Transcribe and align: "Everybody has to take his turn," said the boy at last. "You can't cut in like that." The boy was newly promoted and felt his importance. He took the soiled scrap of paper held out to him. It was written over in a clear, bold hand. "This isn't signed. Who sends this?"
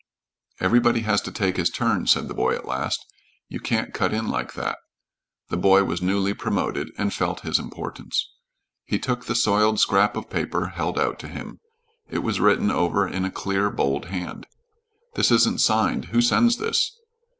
"Everybody 0.59 1.01
has 1.01 1.21
to 1.21 1.31
take 1.31 1.57
his 1.57 1.69
turn," 1.69 2.07
said 2.07 2.27
the 2.27 2.33
boy 2.33 2.55
at 2.55 2.65
last. 2.65 3.05
"You 3.49 3.59
can't 3.59 3.93
cut 3.93 4.15
in 4.15 4.29
like 4.29 4.53
that." 4.55 4.79
The 5.49 5.57
boy 5.57 5.83
was 5.83 6.01
newly 6.01 6.33
promoted 6.33 6.89
and 6.97 7.13
felt 7.13 7.41
his 7.41 7.59
importance. 7.59 8.27
He 8.83 8.97
took 8.97 9.25
the 9.25 9.35
soiled 9.35 9.79
scrap 9.79 10.17
of 10.17 10.27
paper 10.27 10.69
held 10.69 10.97
out 10.97 11.19
to 11.19 11.27
him. 11.27 11.59
It 12.09 12.23
was 12.23 12.39
written 12.39 12.71
over 12.71 13.07
in 13.07 13.25
a 13.25 13.29
clear, 13.31 13.69
bold 13.69 14.05
hand. 14.05 14.47
"This 15.13 15.29
isn't 15.29 15.61
signed. 15.61 16.05
Who 16.05 16.21
sends 16.23 16.57
this?" 16.57 16.97